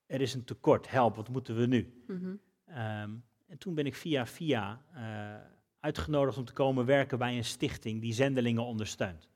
[0.06, 2.02] er is een tekort, help, wat moeten we nu?
[2.06, 2.26] Mhm.
[2.26, 5.34] Um, en toen ben ik via via uh,
[5.80, 9.28] uitgenodigd om te komen werken bij een stichting die zendelingen ondersteunt.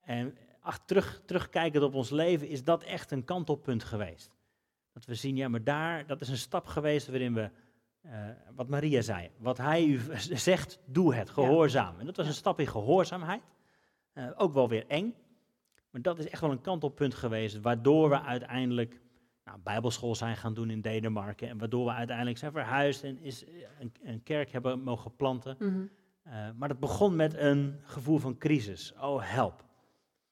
[0.00, 4.36] En ach, terug, terugkijkend op ons leven is dat echt een kantelpunt geweest.
[4.92, 7.50] Dat we zien, ja, maar daar, dat is een stap geweest waarin we,
[8.08, 8.14] uh,
[8.54, 10.00] wat Maria zei, wat hij u
[10.32, 11.94] zegt, doe het, gehoorzaam.
[11.94, 12.00] Ja.
[12.00, 13.42] En dat was een stap in gehoorzaamheid.
[14.14, 15.14] Uh, ook wel weer eng.
[15.90, 19.00] Maar dat is echt wel een kantelpunt geweest, waardoor we uiteindelijk
[19.44, 21.48] nou, bijbelschool zijn gaan doen in Denemarken.
[21.48, 23.44] En waardoor we uiteindelijk zijn verhuisd en is
[23.78, 25.56] een, een kerk hebben mogen planten.
[25.58, 25.90] Mm -hmm.
[26.26, 28.92] uh, maar dat begon met een gevoel van crisis.
[29.00, 29.64] Oh, help.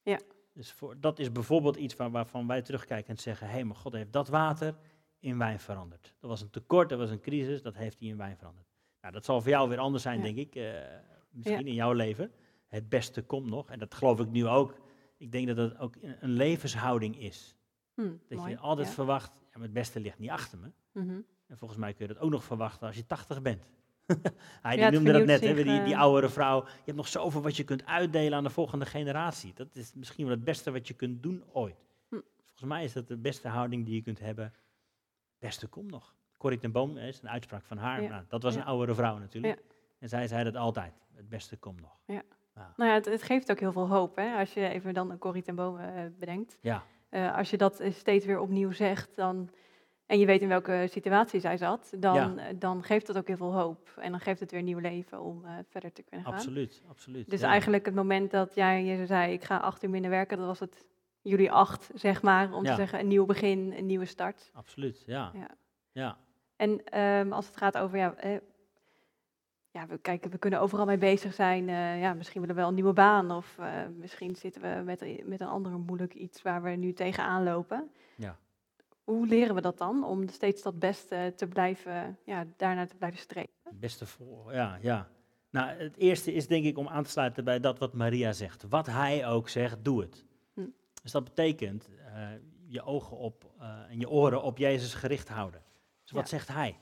[0.03, 0.21] Ja.
[0.53, 3.77] Dus voor, dat is bijvoorbeeld iets waar, waarvan wij terugkijken en zeggen: hé, hey, maar
[3.77, 4.75] God heeft dat water
[5.18, 6.14] in wijn veranderd.
[6.20, 8.66] Dat was een tekort, dat was een crisis, dat heeft hij in wijn veranderd.
[9.00, 10.24] Nou, dat zal voor jou weer anders zijn, Ja.
[10.24, 10.55] denk ik.
[10.55, 10.72] Uh,
[11.31, 11.66] misschien Ja.
[11.66, 12.31] in jouw leven.
[12.66, 13.70] Het beste komt nog.
[13.70, 14.79] En dat geloof ik nu ook.
[15.16, 17.57] Ik denk dat het ook een levenshouding is.
[17.94, 18.50] Hm, Dat mooi.
[18.50, 18.92] je altijd Ja.
[18.92, 20.70] verwacht, ja, het beste ligt niet achter me.
[20.92, 21.20] Mhm.
[21.46, 23.62] En volgens mij kun je dat ook nog verwachten als je 80 bent.
[24.62, 26.00] Hij Ja, noemde dat net, hè, die, die eh.
[26.00, 26.64] oudere vrouw.
[26.64, 29.52] Je hebt nog zoveel wat je kunt uitdelen aan de volgende generatie.
[29.55, 31.85] Dat is misschien wel het beste wat je kunt doen ooit.
[32.09, 32.16] Hm.
[32.44, 34.52] Volgens mij is dat de beste houding die je kunt hebben.
[35.46, 36.14] Beste komt nog.
[36.38, 38.02] Corrie ten Boom is een uitspraak van haar.
[38.02, 38.09] Ja.
[38.09, 39.62] Nou, dat was een oudere vrouw natuurlijk.
[39.98, 40.92] En zij zei dat altijd.
[41.14, 41.98] Het beste komt nog.
[42.06, 42.22] Ja.
[42.54, 44.37] Nou, Nou ja, het, het geeft ook heel veel hoop, hè?
[44.38, 46.59] Als je even dan een Corrie ten Boom eh, bedenkt.
[46.61, 46.82] ja.
[47.09, 49.50] Eh, als je dat eh, steeds weer opnieuw zegt, dan,
[50.06, 52.52] en je weet in welke situatie zij zat, dan, Ja.
[52.52, 53.92] dan geeft dat ook heel veel hoop.
[53.96, 56.35] En dan geeft het weer nieuw leven om verder te kunnen gaan.
[56.35, 56.82] absoluut.
[56.88, 57.30] absoluut.
[57.30, 57.48] Dus ja.
[57.48, 60.61] eigenlijk het moment dat jij je zei, ik ga acht uur minder werken, dat was
[60.61, 60.85] het
[61.29, 62.71] jullie acht, zeg maar, om Ja.
[62.71, 64.51] te zeggen een nieuw begin, een nieuwe start.
[64.53, 65.31] Absoluut, ja.
[65.35, 65.49] Ja.
[65.93, 66.17] ja.
[66.57, 68.37] En ehm, als het gaat over, ja, eh,
[69.71, 71.69] ja, we kijken, we kunnen overal mee bezig zijn.
[71.69, 75.27] eh, ja, misschien willen we wel een nieuwe baan of eh, misschien zitten we met,
[75.27, 77.91] met een ander moeilijk iets waar we nu tegenaan lopen.
[78.17, 78.37] Ja.
[79.05, 83.19] Hoe leren we dat dan om steeds dat beste te blijven, ja, daarnaar te blijven
[83.19, 83.51] streven?
[83.62, 85.09] Het beste voor, ja, ja.
[85.51, 88.65] Nou, het eerste is denk ik om aan te sluiten bij dat wat Maria zegt.
[88.69, 90.25] Wat hij ook zegt, doe het.
[91.07, 92.29] Dus dat betekent eh,
[92.66, 95.62] je ogen op eh, en je oren op Jezus gericht houden.
[96.03, 96.29] Dus wat Ja.
[96.29, 96.79] zegt hij?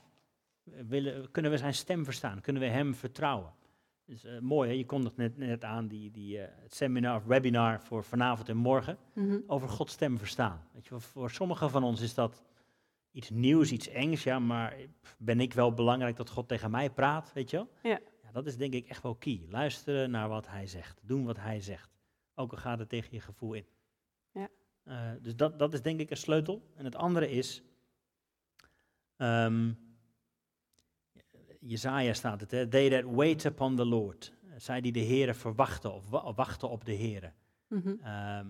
[0.63, 2.41] Willen, kunnen we zijn stem verstaan?
[2.41, 3.53] Kunnen we hem vertrouwen?
[4.05, 4.75] Dus eh, mooi, hè?
[4.75, 8.97] je kondigt net, net aan die, die, het seminar of webinar voor vanavond en morgen
[9.13, 9.39] Mhm.
[9.47, 10.67] over Gods stem verstaan.
[10.73, 12.43] Weet je, voor sommigen van ons is dat
[13.11, 14.75] iets nieuws, iets engs, ja, maar
[15.17, 17.69] ben ik wel belangrijk dat God tegen mij praat, weet je wel?
[17.83, 17.99] Ja.
[18.23, 19.45] ja dat is denk ik echt wel key.
[19.49, 21.93] Luisteren naar wat hij zegt, doen wat hij zegt.
[22.37, 23.65] Ook al gaat het tegen je gevoel in.
[24.85, 26.61] Eh, dus dat, dat is denk ik een sleutel.
[26.75, 27.63] En het andere is,
[29.17, 29.71] ehm
[31.59, 32.67] Jezaja staat het, hè?
[32.67, 34.33] They that wait upon the Lord.
[34.57, 37.31] Zij die de Here verwachten of wa- wachten op de Here.
[37.67, 37.87] Mhm.
[38.03, 38.47] Ehm,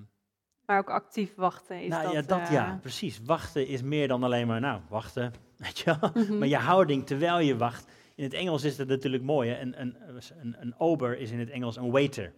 [0.66, 2.14] Maar ook actief wachten is nou dat...
[2.14, 3.20] ja, dat eh, ja, precies.
[3.24, 6.12] Wachten is meer dan alleen maar, nou, wachten, weet je wel.
[6.14, 6.38] mhm.
[6.38, 7.92] Maar je houding terwijl je wacht.
[8.16, 9.60] In het Engels is het natuurlijk mooi, hè.
[9.62, 9.96] Een, een,
[10.40, 12.34] een, een ober is in het Engels een waiter.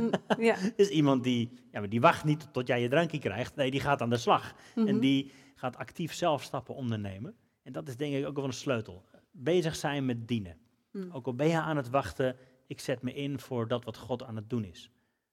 [0.00, 0.10] Mm,
[0.48, 0.56] ja.
[0.76, 3.54] is iemand die, ja, maar die wacht niet tot jij je drankje krijgt.
[3.56, 4.54] Nee, die gaat aan de slag.
[4.74, 4.98] En Mhm.
[4.98, 7.34] die gaat actief zelf stappen ondernemen.
[7.62, 9.04] En dat is denk ik ook wel een sleutel.
[9.32, 10.56] Bezig zijn met dienen.
[10.92, 11.10] Mm.
[11.12, 14.22] Ook al ben je aan het wachten, ik zet me in voor dat wat God
[14.24, 14.90] aan het doen is.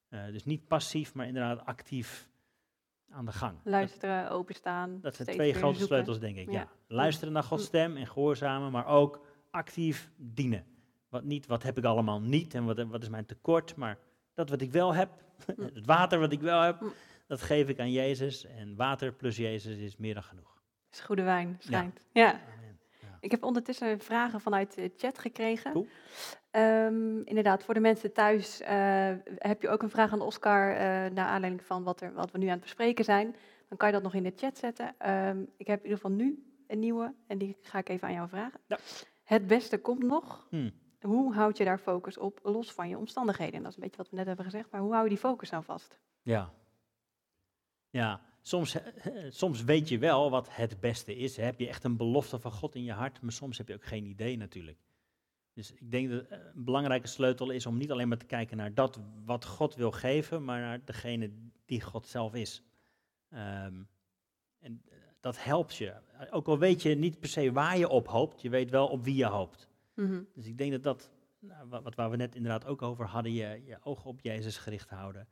[0.10, 2.30] Eh, dus niet passief, maar inderdaad actief
[3.10, 3.54] aan de gang.
[3.64, 5.00] Dat, Luisteren, openstaan.
[5.02, 5.96] dat zijn twee grote zoeken.
[5.96, 6.46] sleutels, denk ik.
[6.52, 6.60] Ja.
[6.60, 6.70] Ja.
[6.88, 10.66] Luisteren naar Gods stem en gehoorzamen, maar ook actief dienen.
[11.10, 13.98] Wat niet, wat heb ik allemaal niet en wat, wat is mijn tekort, maar
[14.36, 15.10] dat wat ik wel heb,
[15.76, 16.94] het water wat ik wel heb, Mm.
[17.28, 18.46] dat geef ik aan Jezus.
[18.46, 20.54] En water plus Jezus is meer dan genoeg.
[20.92, 22.06] is goede wijn, schijnt.
[22.12, 22.40] Ja.
[23.20, 25.72] Ik heb ondertussen vragen vanuit de chat gekregen.
[25.72, 25.88] Cool.
[26.52, 30.78] Ehm, inderdaad, voor de mensen thuis eh, heb je ook een vraag aan Oscar eh
[31.12, 33.36] naar aanleiding van wat, er, wat we nu aan het bespreken zijn.
[33.70, 34.96] Dan kan je dat nog in de chat zetten.
[34.98, 38.14] Ehm, ik heb in ieder geval nu een nieuwe en die ga ik even aan
[38.14, 38.60] jou vragen.
[38.68, 38.78] Ja.
[39.24, 40.48] Het beste komt nog.
[40.50, 40.70] Hm.
[41.06, 43.54] Hoe houd je daar focus op, los van je omstandigheden?
[43.54, 45.18] En dat is een beetje wat we net hebben gezegd, maar hoe hou je die
[45.18, 46.00] focus nou vast?
[46.22, 46.54] Ja.
[47.90, 51.38] Ja, soms, eh, soms weet je wel wat het beste is.
[51.38, 53.86] Heb je echt een belofte van God in je hart, maar soms heb je ook
[53.86, 54.78] geen idee natuurlijk.
[55.54, 58.58] Dus ik denk dat eh, een belangrijke sleutel is om niet alleen maar te kijken
[58.58, 61.32] naar dat wat God wil geven, maar naar degene
[61.66, 62.64] die God zelf is.
[63.30, 63.84] Ehm,
[64.60, 65.94] en eh, dat helpt je.
[66.32, 69.04] Ook al weet je niet per se waar je op hoopt, je weet wel op
[69.04, 69.70] wie je hoopt.
[69.96, 70.22] Mhm.
[70.34, 73.34] Dus ik denk dat dat, nou, wat, wat waar we net inderdaad ook over hadden,
[73.34, 75.28] je, je ogen op Jezus gericht houden.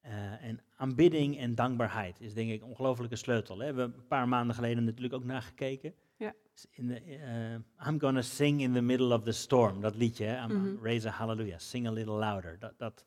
[0.00, 3.58] Eh, en aanbidding en dankbaarheid is denk ik een ongelofelijke sleutel.
[3.58, 3.72] Hè.
[3.72, 5.94] We hebben een paar maanden geleden natuurlijk ook naar gekeken.
[6.16, 6.34] Ja.
[6.54, 7.52] Dus In eh,
[7.88, 10.24] I'm gonna sing in the middle of the storm, dat liedje.
[10.24, 10.44] Hè.
[10.44, 10.84] I'm, Mhm.
[10.84, 12.58] Raise a hallelujah, sing a little louder.
[12.58, 13.04] Dat, dat,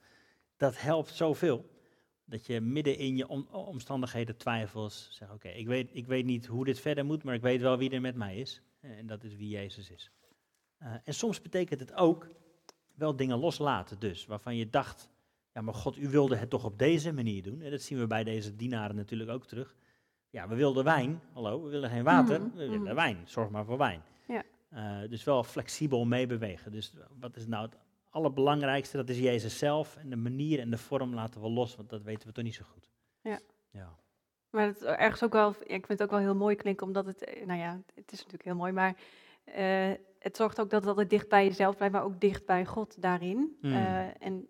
[0.58, 1.74] dat helpt zoveel.
[2.26, 6.46] Dat je midden in je om- omstandigheden, twijfels, zegt oké, ik, weet, ik weet niet
[6.46, 8.62] hoe dit verder moet, maar ik weet wel wie er met mij is.
[8.80, 10.12] En dat is wie Jezus is.
[10.86, 12.28] Eh, en soms betekent het ook
[12.96, 15.10] wel dingen loslaten dus, waarvan je dacht,
[15.54, 17.62] ja maar God, u wilde het toch op deze manier doen.
[17.62, 19.76] En dat zien we bij deze dienaren natuurlijk ook terug.
[20.30, 22.96] Ja, we wilden wijn, hallo, we willen geen water, Mhm, we willen mhm.
[22.96, 24.02] wijn, zorg maar voor wijn.
[24.28, 24.44] Ja.
[24.70, 26.72] Eh, dus wel flexibel meebewegen.
[26.72, 27.78] Dus wat is nou het
[28.10, 28.98] allerbelangrijkste?
[28.98, 32.04] Dat is Jezus zelf en de manier en de vorm laten we los, want dat
[32.04, 32.90] weten we toch niet zo goed.
[33.22, 33.40] Ja.
[33.72, 33.96] Ja.
[34.50, 37.24] Maar het ergens ook wel, ik vind het ook wel heel mooi klinken, omdat het,
[37.24, 38.96] eh, nou ja, het is natuurlijk heel mooi, maar
[39.46, 42.66] eh, het zorgt ook dat het altijd dicht bij jezelf blijft, maar ook dicht bij
[42.66, 43.58] God daarin.
[43.62, 43.74] Mm.
[43.74, 44.48] Eh, en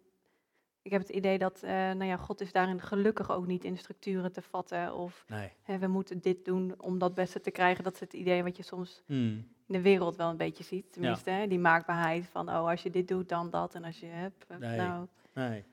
[0.82, 3.78] ik heb het idee dat, eh, nou ja, God is daarin gelukkig ook niet in
[3.78, 5.52] structuren te vatten of Nee.
[5.62, 7.84] hè, we moeten dit doen om dat beste te krijgen.
[7.84, 9.28] Dat is het idee wat je soms Hmm.
[9.68, 12.90] in de wereld wel een beetje ziet, tenminste, hè, die maakbaarheid van, oh, als je
[12.90, 14.78] dit doet, dan dat, en als je hebt, Nee.
[14.78, 15.64] nou, Nee.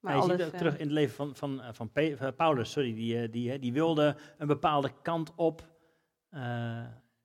[0.00, 0.36] maar Ja, je alles...
[0.36, 1.90] ziet ook terug in het leven van, van, van
[2.36, 5.62] Paulus, sorry, die, die, die wilde een bepaalde kant op.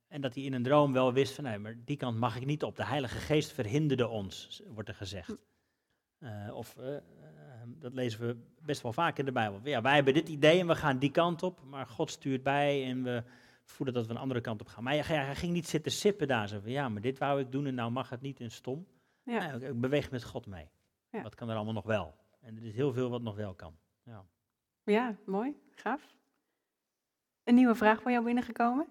[0.08, 2.46] en dat hij in een droom wel wist van, nee, maar die kant mag ik
[2.46, 2.76] niet op.
[2.76, 5.38] De Heilige Geest verhinderde ons, wordt er gezegd.
[6.18, 7.02] Eh, of, eh, eh,
[7.66, 9.60] dat lezen we best wel vaak in de Bijbel.
[9.64, 12.86] Ja, wij hebben dit idee en we gaan die kant op, maar God stuurt bij
[12.86, 13.24] en we
[13.64, 14.84] voelen dat we een andere kant op gaan.
[14.84, 17.52] Maar hij, hij ging niet zitten sippen daar, zo van, ja, maar dit wou ik
[17.52, 18.88] doen en nou mag het niet en stom.
[19.24, 19.40] ja.
[19.40, 20.70] Nee, ik, ik beweeg met God mee.
[21.10, 21.22] Ja.
[21.22, 22.16] Wat kan er allemaal nog wel?
[22.42, 23.78] En er is heel veel wat nog wel kan.
[24.04, 24.26] Ja.
[24.84, 26.16] Ja, mooi, gaaf.
[27.44, 28.88] Een nieuwe vraag voor jou binnengekomen.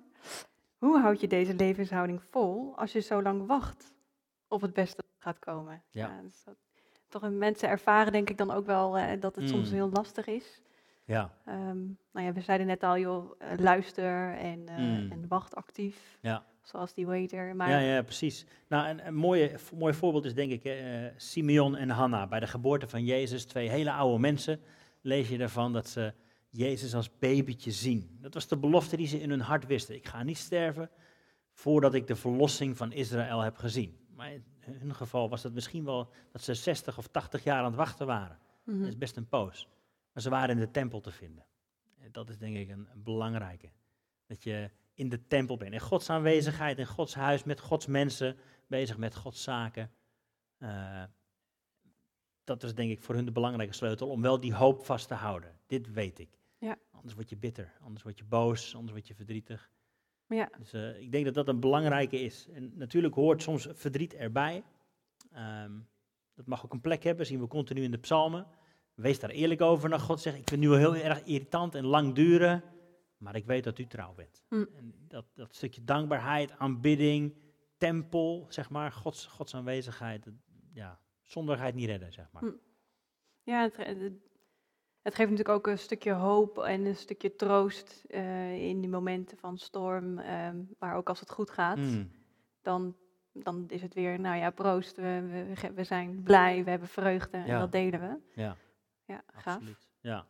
[0.79, 3.95] Hoe houd je deze levenshouding vol als je zo lang wacht
[4.49, 5.83] op het beste dat gaat komen?
[5.91, 6.21] Ja.
[6.23, 6.55] dus dat,
[7.09, 9.75] toch mensen ervaren denk ik dan ook wel eh, dat het soms Mm.
[9.75, 10.61] heel lastig is.
[11.05, 15.13] Ja, Ehm, nou ja, we zeiden net al, joh, eh, luister en, eh, Mm.
[15.13, 16.45] en wacht actief, ja.
[16.63, 17.57] zoals die waiter.
[17.57, 18.47] Maar ja, ja, precies.
[18.69, 22.27] Nou, een, een mooie, mooi voorbeeld is denk ik eh, Simeon en Hanna.
[22.27, 24.61] Bij de geboorte van Jezus, twee hele oude mensen,
[25.01, 26.13] lees je ervan dat ze
[26.57, 28.19] Jezus als babytje zien.
[28.21, 29.95] Dat was de belofte die ze in hun hart wisten.
[29.95, 30.91] Ik ga niet sterven
[31.53, 33.99] voordat ik de verlossing van Israël heb gezien.
[34.15, 37.65] Maar in hun geval was het misschien wel dat ze 60 of 80 jaar aan
[37.65, 38.39] het wachten waren.
[38.65, 38.79] Mhm.
[38.79, 39.69] Dat is best een poos.
[40.13, 41.45] Maar ze waren in de tempel te vinden.
[41.99, 43.71] En dat is denk ik een, een belangrijke.
[44.27, 45.73] Dat je in de tempel bent.
[45.73, 49.91] In Gods aanwezigheid, in Gods huis, met Gods mensen, bezig met Gods zaken.
[50.59, 51.03] Eh,
[52.45, 55.15] dat is denk ik voor hun de belangrijke sleutel om wel die hoop vast te
[55.15, 55.59] houden.
[55.67, 56.39] Dit weet ik.
[56.59, 56.79] Ja.
[56.91, 59.71] Anders word je bitter, anders word je boos, anders word je verdrietig.
[60.27, 62.49] ja, Dus eh, ik denk dat dat een belangrijke is.
[62.53, 64.65] En natuurlijk hoort soms verdriet erbij.
[65.33, 65.73] Ehm,
[66.35, 68.47] dat mag ook een plek hebben, zien we continu in de psalmen.
[68.95, 70.21] wees daar eerlijk over naar God.
[70.21, 72.63] Zeg, ik vind nu wel heel erg irritant en lang duren,
[73.17, 74.45] maar ik weet dat u trouw bent.
[74.49, 74.65] Hm.
[74.75, 77.35] En dat, dat stukje dankbaarheid, aanbidding,
[77.77, 80.27] tempel, zeg maar, Gods, Gods aanwezigheid,
[80.73, 82.43] ja, zonder ga je het niet redden, zeg maar.
[82.43, 82.53] Hm.
[83.43, 84.13] Ja, het,
[85.07, 89.39] het, geeft natuurlijk ook een stukje hoop en een stukje troost eh, in die momenten
[89.39, 90.19] van storm.
[90.19, 92.11] ehm, maar ook als het goed gaat, Mm,
[92.63, 92.97] dan,
[93.33, 94.97] dan is het weer, nou ja, proost.
[94.97, 98.41] We, we, zijn blij, we hebben vreugde en dat delen we.
[98.43, 98.57] ja.
[99.05, 99.55] Ja, gaaf.
[99.55, 99.89] Absoluut.
[100.01, 100.27] Ja.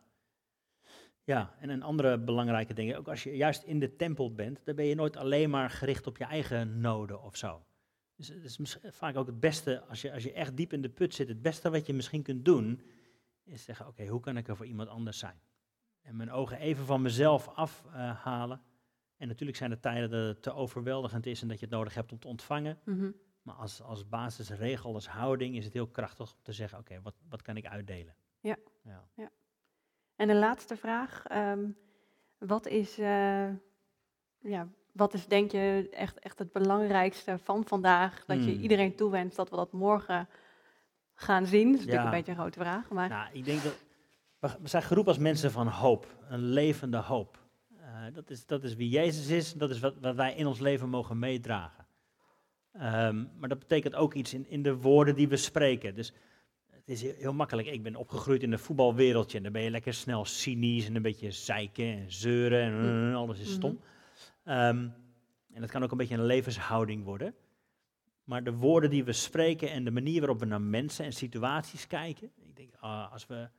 [1.23, 4.75] Ja, en een andere belangrijke ding, ook als je juist in de tempel bent, dan
[4.75, 7.61] ben je nooit alleen maar gericht op je eigen noden of zo.
[8.15, 10.89] Dus het is vaak ook het beste, als je, als je echt diep in de
[10.89, 12.81] put zit, het beste wat je misschien kunt doen,
[13.47, 15.39] is zeggen, oké, hoe kan ik er voor iemand anders zijn?
[16.01, 18.61] En mijn ogen even van mezelf afhalen.
[19.17, 21.93] en natuurlijk zijn er tijden dat het te overweldigend is en dat je het nodig
[21.93, 22.79] hebt om te ontvangen.
[22.85, 23.11] Mhm.
[23.41, 27.15] Maar als, als basisregel, als houding, is het heel krachtig om te zeggen, oké, wat,
[27.29, 28.15] wat kan ik uitdelen?
[28.39, 28.57] Ja.
[29.15, 29.31] ja.
[30.15, 31.25] En de laatste vraag.
[31.25, 31.69] ehm,
[32.37, 33.49] wat, is, eh,
[34.39, 38.25] ja, wat is denk je echt, echt het belangrijkste van vandaag?
[38.25, 38.61] Dat je Hmm.
[38.61, 40.29] iedereen toewenst dat we dat morgen
[41.19, 41.71] gaan zien.
[41.71, 42.89] Dat is natuurlijk een beetje een grote vraag.
[42.89, 43.75] Maar Nou, ik denk dat
[44.39, 47.45] we, zijn geroepen als mensen van hoop, een levende hoop.
[47.79, 50.59] Eh, dat, is, dat is wie Jezus is, dat is wat, wat wij in ons
[50.59, 51.85] leven mogen meedragen.
[52.71, 55.95] Ehm, maar dat betekent ook iets in, in de woorden die we spreken.
[55.95, 56.13] Dus
[56.71, 57.67] het is heel, heel makkelijk.
[57.67, 61.01] Ik ben opgegroeid in een voetbalwereldje en dan ben je lekker snel cynisch en een
[61.01, 63.79] beetje zeiken en zeuren en eh, alles is stom.
[64.43, 64.89] Ehm,
[65.53, 67.33] en dat kan ook een beetje een levenshouding worden.
[68.27, 71.87] Maar de woorden die we spreken en de manier waarop we naar mensen en situaties
[71.87, 72.31] kijken.
[72.35, 73.49] Ik denk, ah, als we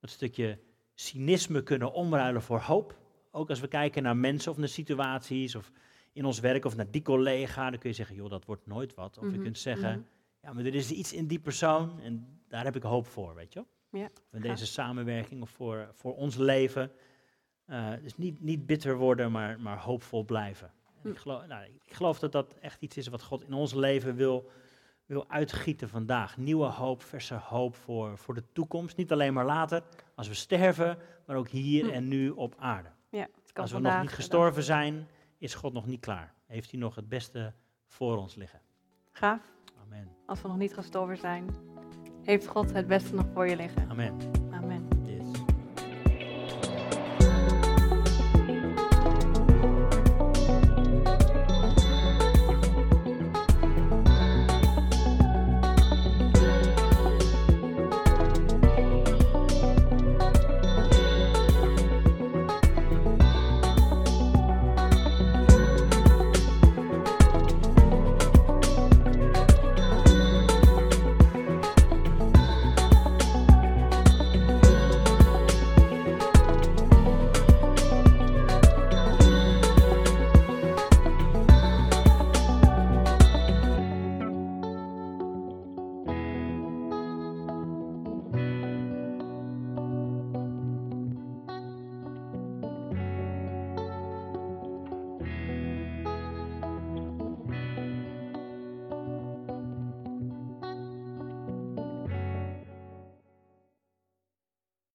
[0.00, 0.58] dat stukje
[0.94, 2.98] cynisme kunnen omruilen voor hoop.
[3.30, 5.70] Ook als we kijken naar mensen of naar situaties of
[6.12, 7.70] in ons werk of naar die collega.
[7.70, 9.18] Dan kun je zeggen, joh, dat wordt nooit wat.
[9.18, 10.00] Of je Mhm, kunt zeggen, mhm.
[10.42, 13.52] ja, maar er is iets in die persoon en daar heb ik hoop voor, weet
[13.52, 13.64] je.
[13.90, 14.42] Ja, gaaf.
[14.42, 16.90] deze samenwerking of voor, voor ons leven.
[17.64, 20.70] Eh, dus niet, niet bitter worden, maar, maar hoopvol blijven.
[21.06, 23.74] En ik, geloof, nou, ik geloof dat dat echt iets is wat God in ons
[23.74, 24.50] leven wil,
[25.06, 26.36] wil uitgieten vandaag.
[26.36, 28.96] Nieuwe hoop, verse hoop voor, voor de toekomst.
[28.96, 29.82] Niet alleen maar later,
[30.14, 31.90] als we sterven, maar ook hier Hm.
[31.90, 32.88] en nu op aarde.
[33.10, 36.34] ja, Als we nog niet gestorven zijn, is God nog niet klaar.
[36.46, 37.52] Heeft hij nog het beste
[37.86, 38.60] voor ons liggen.
[39.12, 39.40] Gaaf.
[39.84, 40.08] Amen.
[40.26, 41.46] Als we nog niet gestorven zijn,
[42.22, 43.88] heeft God het beste nog voor je liggen.
[43.90, 44.16] Amen.